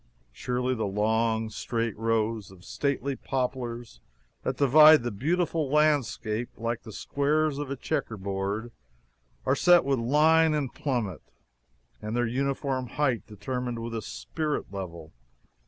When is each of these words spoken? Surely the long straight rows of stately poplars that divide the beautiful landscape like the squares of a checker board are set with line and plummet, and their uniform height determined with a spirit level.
Surely 0.31 0.73
the 0.73 0.87
long 0.87 1.47
straight 1.51 1.95
rows 1.95 2.49
of 2.49 2.65
stately 2.65 3.15
poplars 3.15 4.01
that 4.41 4.57
divide 4.57 5.03
the 5.03 5.11
beautiful 5.11 5.69
landscape 5.69 6.49
like 6.57 6.81
the 6.81 6.91
squares 6.91 7.59
of 7.59 7.69
a 7.69 7.75
checker 7.75 8.17
board 8.17 8.71
are 9.45 9.55
set 9.55 9.85
with 9.85 9.99
line 9.99 10.55
and 10.55 10.73
plummet, 10.73 11.21
and 12.01 12.17
their 12.17 12.25
uniform 12.25 12.87
height 12.87 13.27
determined 13.27 13.77
with 13.77 13.93
a 13.93 14.01
spirit 14.01 14.73
level. 14.73 15.13